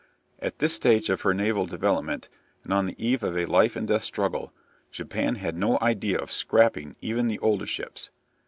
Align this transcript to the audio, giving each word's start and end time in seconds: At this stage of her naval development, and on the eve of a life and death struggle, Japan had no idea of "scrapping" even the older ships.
At 0.39 0.57
this 0.57 0.73
stage 0.73 1.11
of 1.11 1.21
her 1.21 1.31
naval 1.31 1.67
development, 1.67 2.27
and 2.63 2.73
on 2.73 2.87
the 2.87 2.95
eve 2.97 3.21
of 3.21 3.37
a 3.37 3.45
life 3.45 3.75
and 3.75 3.87
death 3.87 4.03
struggle, 4.03 4.51
Japan 4.89 5.35
had 5.35 5.55
no 5.55 5.77
idea 5.79 6.17
of 6.17 6.31
"scrapping" 6.31 6.95
even 7.01 7.27
the 7.27 7.37
older 7.37 7.67
ships. 7.67 8.09